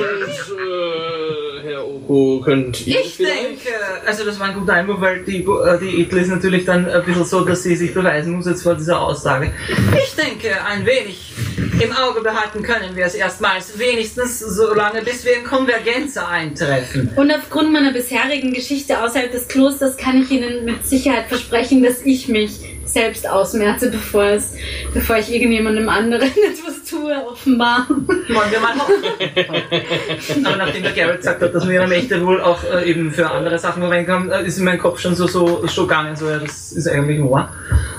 [0.02, 3.70] äh, Herr Stoko, könnt ihr Ich denke,
[4.06, 7.04] also das war ein guter Einwurf, weil die, äh, die Ethel ist natürlich dann ein
[7.04, 9.52] bisschen so, dass sie sich beweisen muss jetzt vor dieser Aussage.
[9.96, 11.33] Ich denke, ein wenig
[11.80, 17.11] im Auge behalten können wir es erstmals, wenigstens so lange, bis wir in Konvergenz eintreffen.
[17.16, 22.02] Und aufgrund meiner bisherigen Geschichte außerhalb des Klosters kann ich Ihnen mit Sicherheit versprechen, dass
[22.02, 24.55] ich mich selbst ausmerze, bevor, es,
[24.92, 27.87] bevor ich irgendjemandem anderen etwas tue, offenbar.
[27.88, 30.44] Wollen wir mal hoffen.
[30.46, 33.31] Aber nachdem der Garrett gesagt hat, dass wir ihre Mächte wohl auch äh, eben für
[33.31, 36.29] andere Sachen verwenden kann, äh, ist in meinem Kopf schon so, so schon gegangen, so,
[36.29, 37.53] ja, das ist eigentlich wahr.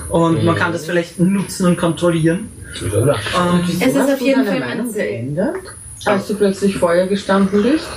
[0.08, 2.50] Und man kann das vielleicht nutzen und kontrollieren.
[2.82, 5.56] Ähm, Es ist auf jeden Fall Meinung geändert,
[6.04, 7.88] als du plötzlich Feuer gestanden bist.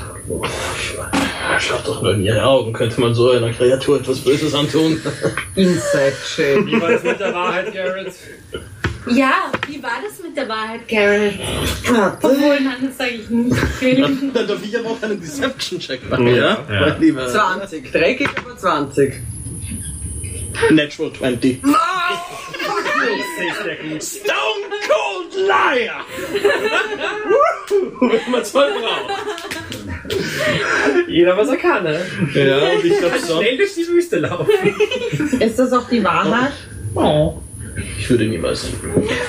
[1.59, 5.01] Schaut doch nur in ihre Augen, könnte man so einer Kreatur etwas Böses antun.
[5.55, 6.65] Inside Shade.
[6.65, 8.13] Wie war das mit der Wahrheit, Garrett?
[9.07, 11.39] Ja, wie war das mit der Wahrheit, Garrett?
[12.21, 13.55] Obwohl, nein, das sage ich nicht.
[13.55, 16.57] Ich will Dann darf ich aber auch einen Deception-Check machen, ja?
[16.67, 17.91] Mein lieber 20.
[17.91, 19.13] Dreckig, aber 20.
[20.71, 21.61] Natural 20.
[24.01, 26.05] Stone Cold Liar!
[28.01, 29.11] Wenn man zwei braucht.
[31.07, 31.99] Jeder, was er kann, ne?
[32.33, 34.51] Ja, und ich glaube Schnell durch die Wüste laufen.
[35.39, 36.51] Ist das auch die Wahrheit?
[36.95, 37.35] oh.
[37.99, 38.69] Ich würde niemals.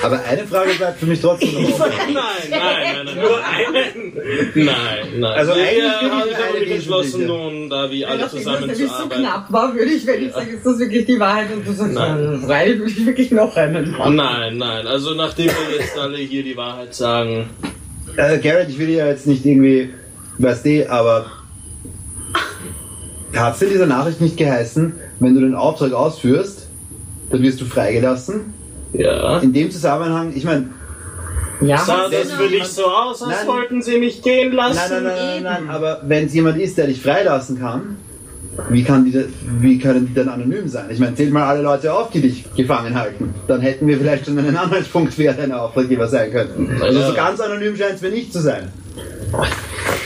[0.01, 1.91] Aber eine Frage bleibt für mich trotzdem noch offen.
[2.13, 2.15] Nein,
[2.49, 2.59] nein,
[2.95, 3.15] nein, nein.
[3.17, 4.13] Nur einen.
[4.55, 5.31] Nein, nein.
[5.33, 6.21] Also Wir eigentlich haben
[6.55, 7.27] eine entschlossen, wesentliche.
[7.27, 9.21] nun, da wir alle Nachdem das zusammen nämlich zu so arbeiten.
[9.21, 11.93] knapp war, würde ich, wenn ich sage, ist das wirklich die Wahrheit und du sagst,
[11.93, 12.43] Nein.
[12.45, 14.15] freilich würde ich wirklich noch einen machen.
[14.15, 14.87] Nein, nein.
[14.87, 17.49] Also nachdem wir jetzt alle hier die Wahrheit sagen,
[18.15, 19.89] Äh, Garrett, ich will ja jetzt nicht irgendwie,
[20.37, 21.25] weißt du, aber
[23.35, 26.67] hat es in dieser Nachricht nicht geheißen, wenn du den Auftrag ausführst,
[27.29, 28.53] dann wirst du freigelassen?
[28.93, 29.39] ja.
[29.39, 30.69] In dem Zusammenhang, ich meine,
[31.59, 33.47] Ja, Sah das für dich so aus, als Nein.
[33.47, 34.77] wollten sie mich gehen lassen?
[34.91, 37.97] nein, nein, nein, nein, nein, aber wenn es jemand ist, der dich freilassen kann,
[38.69, 39.25] wie, kann die,
[39.59, 40.85] wie können die dann anonym sein?
[40.89, 43.33] Ich meine, zählt mal alle Leute auf, die dich gefangen halten.
[43.47, 46.81] Dann hätten wir vielleicht schon einen Anhaltspunkt, wer deine Auftraggeber sein könnten.
[46.81, 47.07] Also Ja.
[47.09, 48.71] so ganz anonym scheint es mir nicht zu sein.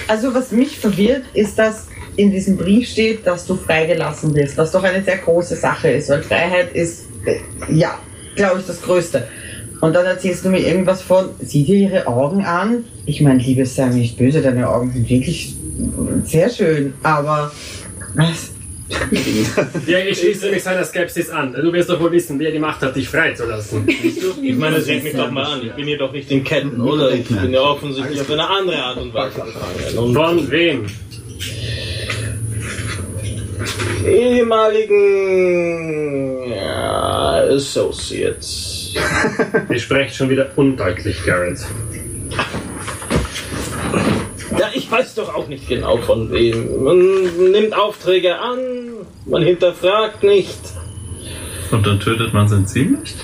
[0.08, 4.72] Also was mich verwirrt, ist, dass in diesem Brief steht, dass du freigelassen wirst, was
[4.72, 7.40] doch eine sehr große Sache ist, weil Freiheit ist, äh,
[7.74, 7.98] ja,
[8.36, 9.28] glaube ich, das Größte.
[9.80, 12.84] Und dann erzählst du mir irgendwas von, sieh dir ihre Augen an.
[13.06, 15.56] Ich meine, liebes sei nicht böse, deine Augen sind wirklich
[16.26, 17.52] sehr schön, aber
[18.14, 18.52] was?
[19.88, 21.54] Ja, ich schließe mich seiner Skepsis an.
[21.54, 23.88] Du wirst doch wohl wissen, wer die Macht hat, dich freizulassen.
[24.42, 25.62] Ich meine, seht mich doch mal an.
[25.66, 27.12] Ich bin hier doch nicht in Ketten, oder?
[27.12, 29.44] Ich bin ja offensichtlich auf eine andere Art und Weise
[29.96, 30.86] Von wem?
[34.06, 35.32] ehemaligen
[36.50, 38.94] ja, Associates.
[39.70, 41.60] Ihr sprecht schon wieder undeutlich, Garrett.
[44.92, 46.84] Ja, ich weiß doch auch nicht genau von wem.
[46.84, 48.60] Man nimmt Aufträge an,
[49.26, 50.60] man hinterfragt nicht.
[51.72, 53.16] Und dann tötet man sein Ziel nicht?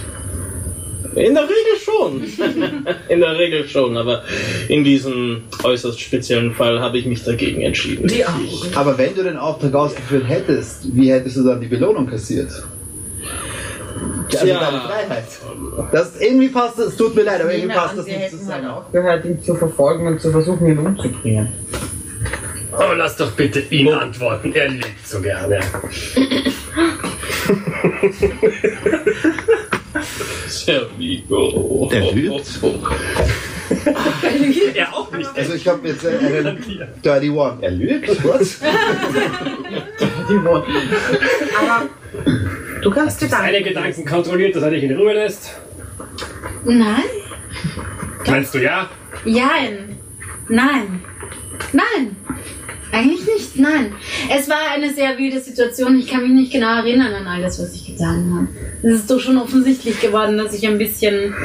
[1.15, 2.23] In der Regel schon.
[3.10, 4.23] in der Regel schon, aber
[4.69, 8.08] in diesem äußerst speziellen Fall habe ich mich dagegen entschieden.
[8.08, 8.75] Die Augen.
[8.75, 12.51] Aber wenn du den Auftrag ausgeführt hättest, wie hättest du dann die Belohnung kassiert?
[14.31, 14.59] Also Tja.
[14.59, 15.23] deine Freiheit.
[15.91, 18.41] Das irgendwie passt es tut mir leid, aber irgendwie passt an, das nicht hätten halt
[18.41, 18.67] zusammen.
[18.67, 21.47] aufgehört, ihn zu verfolgen und zu versuchen, ihn umzubringen.
[22.77, 24.53] Oh, lass doch bitte ihn antworten.
[24.53, 25.59] Er lügt so gerne.
[30.47, 31.89] Servigo.
[31.91, 32.59] Der lügt?
[34.75, 35.29] Er auch nicht.
[35.35, 36.63] Also ich habe jetzt äh, einen
[37.03, 37.57] Dirty One.
[37.61, 38.09] Er lügt?
[38.25, 38.59] Was?
[41.59, 41.89] Aber
[42.81, 43.63] du kannst Gedanken.
[43.63, 45.55] Gedanken kontrolliert, dass er dich in Ruhe lässt.
[46.65, 47.03] Nein.
[48.25, 48.89] Meinst du ja?
[49.25, 49.97] Jein.
[50.49, 51.01] Nein.
[51.73, 52.15] Nein.
[52.91, 53.91] Eigentlich nicht, nein.
[54.33, 55.99] Es war eine sehr wilde Situation.
[55.99, 58.87] Ich kann mich nicht genau erinnern an alles, was ich getan habe.
[58.87, 61.35] Es ist doch schon offensichtlich geworden, dass ich ein bisschen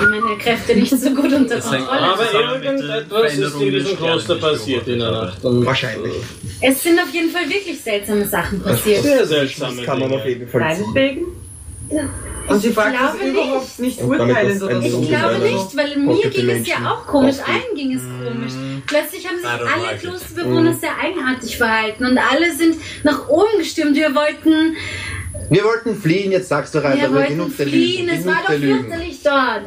[0.00, 4.98] meine Kräfte nicht so gut unter Kontrolle Aber irgendetwas ist in diesem Kloster passiert in
[4.98, 5.44] der Nacht.
[5.44, 6.14] Und Wahrscheinlich.
[6.60, 9.02] Es sind auf jeden Fall wirklich seltsame Sachen passiert.
[9.02, 10.94] Sehr seltsame Das kann man auf jeden Fall sehen.
[10.94, 11.26] Deinetwegen?
[12.48, 15.02] Und sie fragt das überhaupt nicht urteilend oder so.
[15.02, 17.36] Ich glaube nicht, weil mir ging es ja auch komisch.
[17.46, 18.52] Allen ging es komisch.
[18.86, 19.98] Plötzlich haben sich alle.
[19.98, 23.94] Klosterbewohner sehr eigenartig verhalten und alle sind nach oben gestimmt.
[23.96, 24.76] Wir wollten,
[25.52, 28.08] Wir wollten fliehen, jetzt sagst du rein, wir wollten genug fliehen.
[28.08, 29.64] Es war doch fürchterlich dort.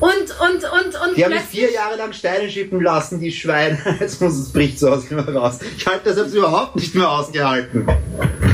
[0.00, 3.78] Und, und, und, und Die haben mich vier Jahre lang Steine schippen lassen, die Schweine.
[4.00, 5.58] Jetzt muss es bricht so aus immer raus.
[5.76, 7.86] Ich halte das jetzt überhaupt nicht mehr ausgehalten.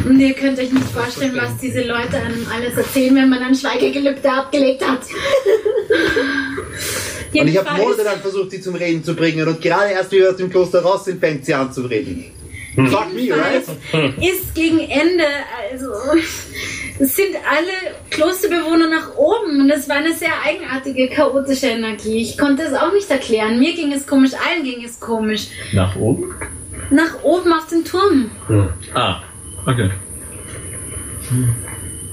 [0.07, 3.55] Und ihr könnt euch nicht vorstellen, was diese Leute einem alles erzählen, wenn man ein
[3.55, 5.01] Schweigegelübde abgelegt hat.
[7.35, 9.47] Und ich habe monatelang versucht, sie zum Reden zu bringen.
[9.47, 12.40] Und gerade erst, wie wir aus dem Kloster raus sind, fängt sie an zu reden.
[12.75, 13.65] Fuck me, right?
[14.21, 15.25] ist gegen Ende,
[15.73, 15.87] also
[17.01, 22.23] es sind alle Klosterbewohner nach oben und es war eine sehr eigenartige, chaotische Energie.
[22.23, 23.59] Ich konnte es auch nicht erklären.
[23.59, 25.49] Mir ging es komisch, allen ging es komisch.
[25.73, 26.35] Nach oben?
[26.91, 28.31] Nach oben auf den Turm.
[28.95, 29.23] Ah,
[29.67, 29.91] okay.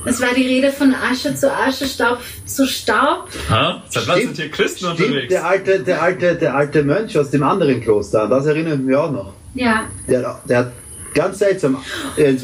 [0.06, 3.28] Es war die Rede von Asche zu Asche, Staub zu Staub.
[3.50, 3.84] Ha?
[3.90, 5.28] Seit wann sind hier Christen Stimmt, unterwegs?
[5.30, 9.12] der alte, der, alte, der alte Mönch aus dem anderen Kloster, das erinnern wir auch
[9.12, 9.34] noch.
[9.58, 9.86] Ja.
[10.08, 10.72] Der, der hat
[11.18, 11.78] ganz seltsam.
[12.18, 12.44] Äh, ich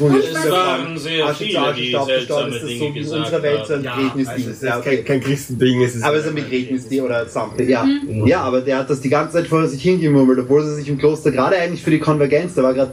[0.50, 3.66] waren sehr viele, die Staub zu Staub, seltsame ist Dinge so wie gesagt unserer Welt
[3.66, 4.02] so ein haben.
[4.02, 4.48] Begräbnisding.
[4.48, 7.68] Also es ist kein, kein Christending, es ist Aber es ist ein Begräbnisding oder something.
[7.68, 7.84] Ja.
[7.84, 8.26] Mhm.
[8.26, 10.98] ja, aber der hat das die ganze Zeit vor sich hingemurmelt, obwohl sie sich im
[10.98, 12.92] Kloster, gerade eigentlich für die Konvergenz, da war gerade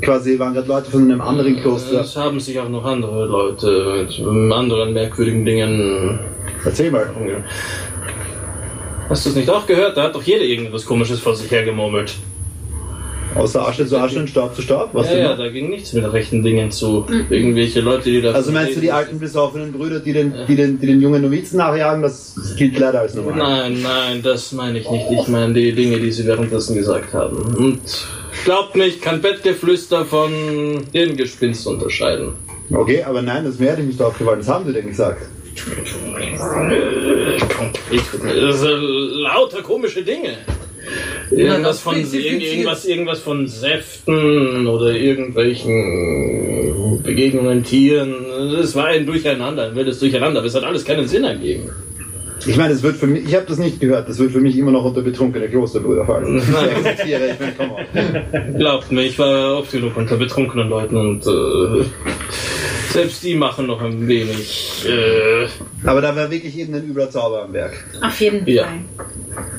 [0.00, 2.00] quasi, waren gerade Leute von einem anderen Kloster.
[2.00, 6.18] Es haben sich auch noch andere Leute mit anderen merkwürdigen Dingen.
[6.64, 7.10] Erzähl mal.
[9.08, 9.96] Hast du es nicht auch gehört?
[9.96, 12.14] Da hat doch jeder irgendwas Komisches vor sich hergemurmelt.
[13.34, 14.90] Außer Asche zu Asche und Staub zu Staub?
[14.92, 17.06] Was ja, denn ja, da ging nichts mit rechten Dingen zu.
[17.08, 17.26] Mhm.
[17.30, 18.32] Irgendwelche Leute, die da.
[18.32, 21.58] Also meinst du die alten besoffenen Brüder, die den, die den, die den jungen Novizen
[21.58, 22.02] nachjagen?
[22.02, 23.36] Das gilt leider als normal.
[23.36, 25.06] Nein, nein, das meine ich nicht.
[25.10, 27.36] Ich meine die Dinge, die sie währenddessen gesagt haben.
[27.56, 27.80] Und
[28.44, 30.32] glaubt mich, kann Bettgeflüster von
[30.92, 32.32] Hirngespinst unterscheiden.
[32.72, 34.40] Okay, aber nein, das wäre nicht aufgefallen.
[34.40, 35.22] Was haben sie denn gesagt?
[37.90, 38.80] Ich, das sind
[39.22, 40.38] lauter komische Dinge.
[41.30, 48.14] Irgendwas von, irgendwas, irgendwas von Säften oder irgendwelchen Begegnungen Tieren.
[48.60, 51.70] Es war ein Durcheinander, ein wildes Durcheinander, aber es hat alles keinen Sinn ergeben.
[52.46, 54.56] Ich meine, es wird für mich, ich habe das nicht gehört, das wird für mich
[54.56, 56.42] immer noch unter betrunkene Klosterbrüder fallen.
[56.50, 58.58] Ich akzeptiere, ich meine.
[58.58, 61.84] Glaubt mir, ich war oft genug unter betrunkenen Leuten und äh,
[62.92, 64.84] selbst die machen noch ein wenig.
[64.86, 65.46] Äh,
[65.86, 67.72] Aber da war wirklich irgendein übler Zauber am Werk,
[68.02, 68.64] Auf jeden Ja.
[68.64, 68.80] Fall.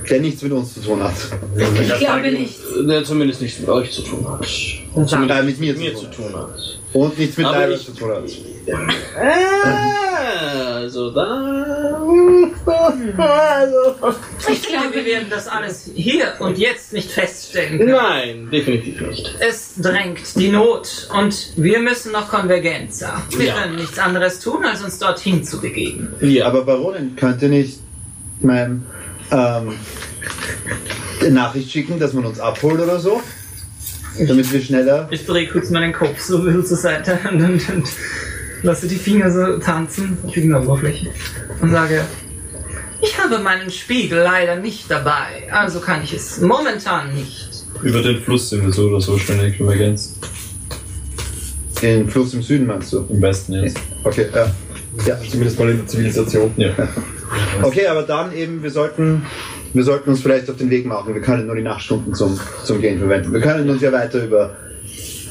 [0.10, 1.13] der nichts mit uns zu tun hat.
[1.58, 2.56] Ich glaube nicht.
[2.88, 4.46] der zumindest nichts mit euch zu tun hat.
[4.46, 6.80] Äh, mit mir, Mir zu tun hat.
[6.93, 8.23] Und nichts mit ich- zu tun hat.
[9.17, 11.97] Ah, also da.
[13.17, 14.15] Also.
[14.49, 17.91] Ich glaube, wir werden das alles hier und jetzt nicht feststellen können.
[17.91, 19.36] Nein, definitiv nicht.
[19.39, 23.23] Es drängt die Not und wir müssen noch Konvergenz haben.
[23.38, 23.54] Wir Ja.
[23.62, 26.13] können nichts anderes tun, als uns dorthin zu begeben.
[26.21, 26.45] Ja.
[26.47, 27.80] Aber Baronin, könnte nicht
[28.41, 28.86] mein
[29.32, 29.73] ähm,
[31.21, 33.21] eine Nachricht schicken, dass man uns abholt oder so?
[34.19, 35.08] Damit wir schneller.
[35.12, 37.88] Ich drehe kurz meinen Kopf so ein bisschen zur Seite und, und, und
[38.63, 41.10] lasse die Finger so tanzen auf irgendeiner Oberfläche
[41.62, 42.02] und sage,
[43.02, 47.50] ich habe meinen Spiegel leider nicht dabei, also kann ich es momentan nicht.
[47.82, 50.19] Über den Fluss sind wir so oder so schnell in Konvergenz.
[51.82, 53.08] Den Fluss im Süden meinst du?
[53.10, 53.80] Im Westen jetzt.
[54.04, 54.52] Okay, ja.
[55.08, 55.19] ja.
[55.28, 56.52] Zumindest mal in der Zivilisation.
[56.58, 56.69] Ja.
[57.62, 59.26] Okay, aber dann eben, wir sollten,
[59.73, 61.13] wir sollten uns vielleicht auf den Weg machen.
[61.13, 63.34] Wir können nur die Nachtstunden zum, zum Gehen verwenden.
[63.34, 64.55] Wir können uns ja weiter über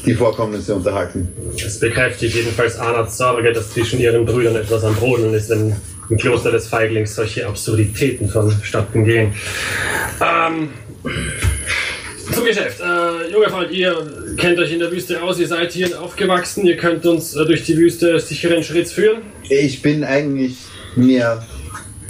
[0.05, 1.27] die Vorkommnisse unterhalten.
[1.55, 5.75] Es bekräftigt jedenfalls Arnads Sorge, dass zwischen ihren Brüdern etwas am Brodeln ist, wenn
[6.09, 9.33] im Kloster des Feiglings solche Absurditäten vonstatten gehen.
[10.19, 10.69] Ähm,
[12.31, 12.81] zum Geschäft.
[12.81, 13.95] Äh, junger Freund, ihr
[14.37, 17.63] kennt euch in der Wüste aus, ihr seid hier aufgewachsen, ihr könnt uns äh, durch
[17.63, 19.21] die Wüste sicheren Schritts führen.
[19.49, 20.57] Ich bin eigentlich
[20.95, 21.45] mehr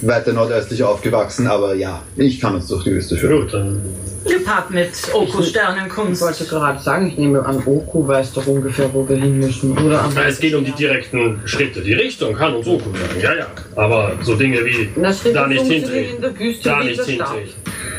[0.01, 3.41] weiter nordöstlich aufgewachsen, aber ja, ich kann uns durch die Wüste führen.
[3.41, 3.81] Gut, dann
[4.25, 6.21] Gepaart mit Ich Sternenkunst.
[6.21, 9.75] wollte gerade sagen, ich nehme an, Oku weiß doch ungefähr, wo wir hin müssen.
[9.77, 11.81] Oder Na, es geht um die direkten Schritte.
[11.81, 13.47] Die Richtung kann uns Oku sagen, ja, ja.
[13.75, 17.53] Aber so Dinge wie Schritte da nicht hintreten, in da nicht hintreten.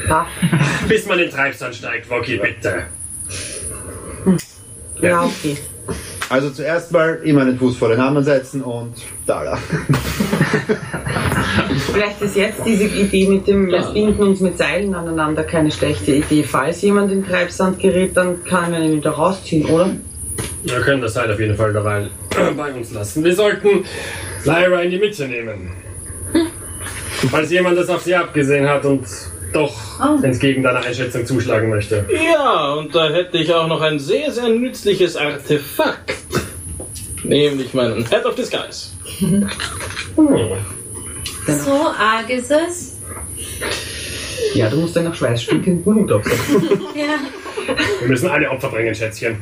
[0.88, 2.84] Bis man den Treibsand steigt, Wocki, bitte.
[5.00, 5.56] Ja, okay.
[6.32, 8.94] Also zuerst mal immer den Fuß vor den anderen setzen und
[9.26, 9.58] da da.
[11.92, 16.12] Vielleicht ist jetzt diese Idee mit dem, wir binden uns mit Seilen aneinander keine schlechte
[16.12, 16.42] Idee.
[16.42, 19.90] Falls jemand in Treibsand gerät, dann kann man ihn wieder rausziehen, oder?
[20.62, 22.06] Wir können das Seil auf jeden Fall dabei
[22.56, 23.22] bei uns lassen.
[23.22, 23.84] Wir sollten
[24.46, 25.72] Lyra in die Mitte nehmen.
[27.30, 29.04] Falls jemand das auf sie abgesehen hat und
[29.52, 29.74] doch
[30.22, 32.04] entgegen deiner Einschätzung zuschlagen möchte.
[32.12, 36.14] Ja, und da hätte ich auch noch ein sehr, sehr nützliches Artefakt.
[37.24, 38.88] Nämlich meinen Head of Disguise.
[41.46, 42.98] So arg ist es.
[44.54, 46.80] Ja, du musst deinen schweißstinkenden Hut aufsetzen.
[46.94, 47.18] Ja.
[48.00, 49.36] Wir müssen alle Opfer bringen, Schätzchen.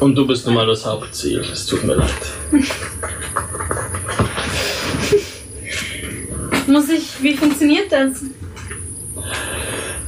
[0.00, 1.40] Und du bist nun mal das Hauptziel.
[1.40, 2.10] Es tut mir leid.
[6.66, 8.22] Muss ich, wie funktioniert das?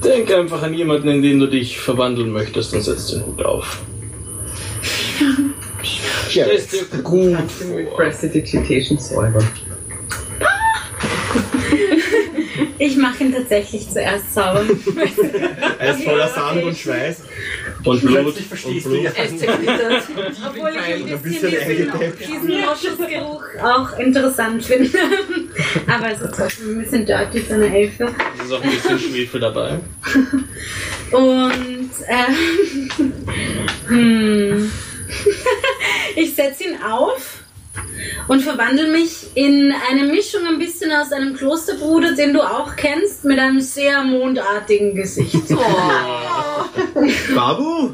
[0.04, 3.80] Denk einfach an jemanden, in den du dich verwandeln möchtest und setz den Hut auf.
[6.28, 7.96] Stell dir gut vor.
[7.96, 9.46] Prestidigitation säubern.
[12.88, 14.64] Ich mache ihn tatsächlich zuerst sauber.
[15.78, 17.22] Er ist voller Sand und Schweiß.
[17.84, 18.22] Und Blut.
[18.22, 19.02] Plötzlich verstehst du Blut.
[19.04, 19.10] ja.
[19.10, 20.02] Er ist zerknittert.
[20.46, 24.98] Obwohl ich ein Ein bisschen bisschen diesen, Moschusgeruch auch interessant finde.
[25.86, 28.08] Aber es ist trotzdem ein bisschen dirty für eine Elfe.
[28.38, 29.80] Es ist auch ein bisschen Schwefel dabei.
[31.12, 32.32] Und äh,
[33.88, 34.72] hm,
[36.16, 37.37] ich setze ihn auf
[38.28, 43.24] und verwandle mich in eine Mischung ein bisschen aus einem Klosterbruder, den du auch kennst,
[43.24, 45.48] mit einem sehr mondartigen Gesicht.
[47.34, 47.90] Babu?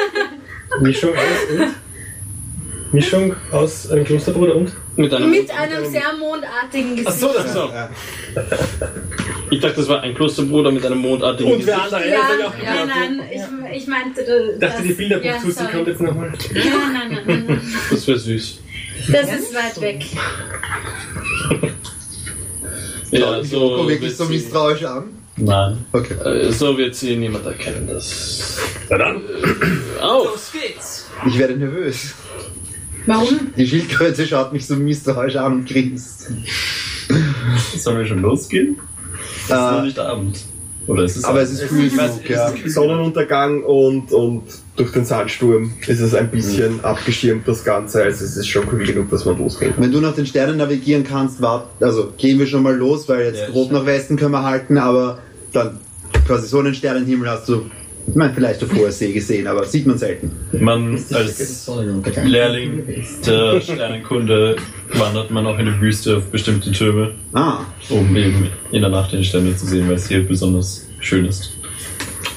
[0.80, 1.74] Mischung aus und?
[2.92, 4.72] Mischung aus einem Klosterbruder und?
[4.96, 5.28] Mit einem.
[5.28, 7.08] mit einem sehr mondartigen Gesicht.
[7.08, 7.68] Achso, das so.
[9.50, 11.92] Ich dachte, das war ein Klosterbruder mit einem mondartigen Und wer Gesicht.
[11.92, 12.10] andere?
[12.10, 14.20] Ja, das hab ich auch nein, ich, ich meinte,
[14.54, 16.32] Ich dachte, die Bilderbuch ja, kommt jetzt nochmal.
[16.54, 17.60] Ja, nein, nein, nein, nein.
[17.90, 18.60] Das wäre süß.
[19.10, 20.04] Das ist weit weg.
[23.10, 25.04] Ja, Guck so wirklich wird, so misstrauisch an.
[25.36, 25.84] Nein.
[25.92, 26.14] Okay.
[26.24, 27.86] äh, so wird sie niemand erkennen.
[27.88, 28.58] Das.
[28.90, 29.22] Na dann.
[30.00, 30.26] Auf!
[30.26, 31.06] Los geht's.
[31.26, 32.14] Ich werde nervös.
[33.06, 33.52] Warum?
[33.56, 36.30] Die Schildkröte schaut mich so misstrauisch an und grinst.
[37.76, 38.78] Sollen wir schon losgehen?
[39.36, 40.38] Es ist noch Äh, nicht Abend.
[40.86, 41.52] Oder ist es aber Abend?
[41.52, 42.48] es ist früh genug, ja.
[42.50, 44.44] es ist Sonnenuntergang und, und
[44.76, 48.02] durch den Sandsturm ist es ein bisschen abgeschirmt, das Ganze.
[48.02, 49.84] Also es ist schon cool genug, dass man losgehen kann.
[49.84, 53.26] Wenn du nach den Sternen navigieren kannst, wart, also gehen wir schon mal los, weil
[53.26, 55.18] jetzt Ja, grob nach Westen können wir halten, aber
[55.52, 55.78] dann
[56.26, 57.66] quasi so einen Sternenhimmel hast du,
[58.06, 60.32] ich meine, vielleicht auf hoher See gesehen, aber sieht man selten.
[60.58, 61.70] Man als
[62.24, 62.82] Lehrling
[63.24, 64.56] der Sternenkunde
[64.94, 67.60] wandert man auch in die Wüste auf bestimmte Türme, Ah,
[67.90, 71.52] um eben in der Nacht die Sterne zu sehen, weil es hier besonders schön ist.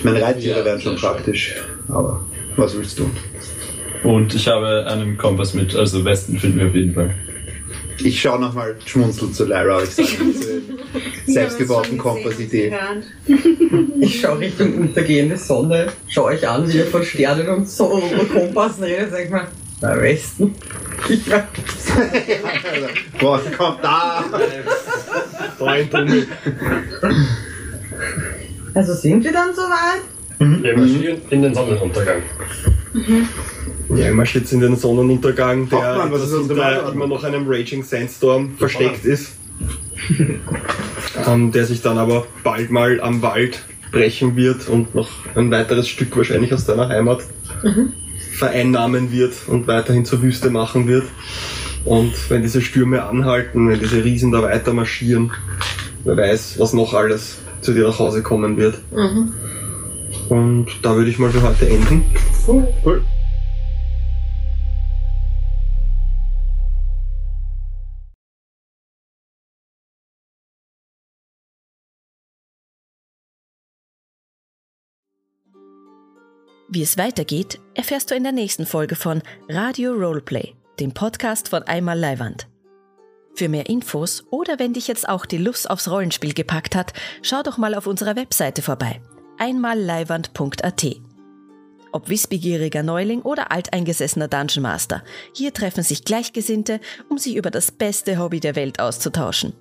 [0.04, 1.77] meine Reittiere Ja, wären schon sehr schön.
[1.90, 3.10] Aber was willst du?
[4.04, 7.14] Und ich habe einen Kompass mit, also Westen finden wir auf jeden Fall.
[8.00, 10.62] Ich schaue nochmal schmunzelnd zu Lyra, ich sage diese
[11.26, 12.72] selbstgebauten Kompassidee.
[14.00, 18.32] Ich schaue Richtung untergehende Sonne, schaue euch an, wie ihr von Sternen und so und
[18.32, 19.48] Kompassen redet, sag ich mal,
[19.82, 20.56] na Westen.
[21.10, 21.44] Ich weiß.
[23.20, 24.26] Boah, kommt da!
[25.58, 26.28] Tunnel.
[28.74, 30.17] Also sind wir dann soweit?
[30.40, 32.22] Wir marschieren in den Sonnenuntergang.
[33.96, 36.94] Ja, man steht in den Sonnenuntergang, der Hauptmann, was ist Wahlordnung?
[36.94, 39.34] immer noch einem Raging Sandstorm versteckt ist.
[41.28, 45.88] ähm, der sich dann aber bald mal am Wald brechen wird und noch ein weiteres
[45.88, 47.22] Stück wahrscheinlich aus deiner Heimat
[48.34, 51.06] vereinnahmen wird und weiterhin zur Wüste machen wird.
[51.86, 55.32] Und wenn diese Stürme anhalten, wenn diese Riesen da weiter marschieren,
[56.04, 58.76] wer weiß, was noch alles zu dir nach Hause kommen wird.
[60.30, 62.06] Und da würde ich mal für heute enden.
[62.48, 63.04] Cool.
[76.70, 81.64] Wie es weitergeht, erfährst du in der nächsten Folge von Radio Roleplay, dem Podcast von
[81.64, 82.50] Einmal Leiwand.
[83.36, 87.42] Für mehr Infos oder wenn dich jetzt auch die Lust aufs Rollenspiel gepackt hat, schau
[87.42, 89.00] doch mal auf unserer Webseite vorbei.
[89.38, 91.02] einmalleiwand.at.
[91.92, 97.72] Ob wissbegieriger Neuling oder alteingesessener Dungeon Master, hier treffen sich Gleichgesinnte, um sich über das
[97.72, 99.54] beste Hobby der Welt auszutauschen.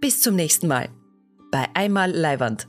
[0.00, 0.88] Bis zum nächsten Mal
[1.50, 2.68] bei Einmal Leiwand.